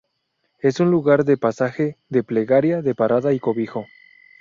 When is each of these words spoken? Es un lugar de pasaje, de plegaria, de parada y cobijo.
Es 0.57 0.79
un 0.79 0.89
lugar 0.89 1.25
de 1.25 1.37
pasaje, 1.37 1.99
de 2.09 2.23
plegaria, 2.23 2.81
de 2.81 2.95
parada 2.95 3.33
y 3.33 3.39
cobijo. 3.39 3.85